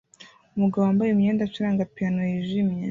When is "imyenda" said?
1.11-1.41